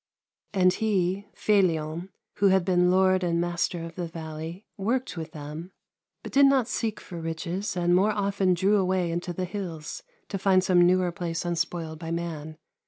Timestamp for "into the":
9.11-9.45